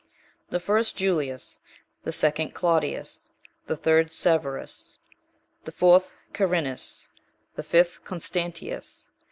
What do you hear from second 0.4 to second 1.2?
The first